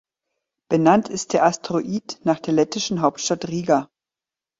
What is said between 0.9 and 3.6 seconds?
ist der Asteroid nach der lettischen Hauptstadt